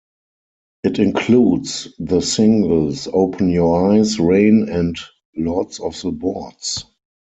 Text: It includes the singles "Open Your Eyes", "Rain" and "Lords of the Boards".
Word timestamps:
It 0.83 0.97
includes 0.97 1.89
the 1.99 2.21
singles 2.21 3.07
"Open 3.13 3.49
Your 3.49 3.91
Eyes", 3.91 4.19
"Rain" 4.19 4.67
and 4.67 4.97
"Lords 5.35 5.79
of 5.79 5.93
the 6.01 6.09
Boards". 6.09 6.85